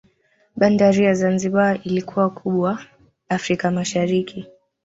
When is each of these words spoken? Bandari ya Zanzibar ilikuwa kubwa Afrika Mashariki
Bandari 0.55 1.05
ya 1.05 1.13
Zanzibar 1.15 1.79
ilikuwa 1.83 2.29
kubwa 2.29 2.79
Afrika 3.29 3.71
Mashariki 3.71 4.47